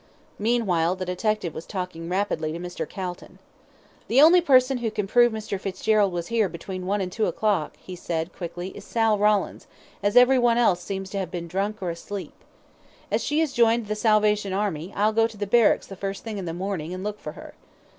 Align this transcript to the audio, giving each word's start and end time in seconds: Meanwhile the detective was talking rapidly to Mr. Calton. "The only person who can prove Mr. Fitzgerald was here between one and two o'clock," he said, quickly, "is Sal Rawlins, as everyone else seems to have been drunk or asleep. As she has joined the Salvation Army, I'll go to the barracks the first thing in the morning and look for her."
Meanwhile 0.39 0.95
the 0.95 1.05
detective 1.05 1.53
was 1.53 1.67
talking 1.67 2.09
rapidly 2.09 2.51
to 2.53 2.57
Mr. 2.57 2.89
Calton. 2.89 3.37
"The 4.07 4.19
only 4.19 4.41
person 4.41 4.79
who 4.79 4.89
can 4.89 5.05
prove 5.05 5.31
Mr. 5.31 5.59
Fitzgerald 5.59 6.11
was 6.11 6.29
here 6.29 6.49
between 6.49 6.87
one 6.87 7.01
and 7.01 7.11
two 7.11 7.27
o'clock," 7.27 7.73
he 7.77 7.95
said, 7.95 8.33
quickly, 8.33 8.69
"is 8.69 8.83
Sal 8.83 9.19
Rawlins, 9.19 9.67
as 10.01 10.17
everyone 10.17 10.57
else 10.57 10.81
seems 10.81 11.11
to 11.11 11.19
have 11.19 11.29
been 11.29 11.47
drunk 11.47 11.83
or 11.83 11.91
asleep. 11.91 12.33
As 13.11 13.23
she 13.23 13.41
has 13.41 13.53
joined 13.53 13.85
the 13.85 13.95
Salvation 13.95 14.53
Army, 14.53 14.91
I'll 14.95 15.13
go 15.13 15.27
to 15.27 15.37
the 15.37 15.45
barracks 15.45 15.85
the 15.85 15.95
first 15.95 16.23
thing 16.23 16.39
in 16.39 16.45
the 16.45 16.51
morning 16.51 16.95
and 16.95 17.03
look 17.03 17.19
for 17.19 17.33
her." 17.33 17.53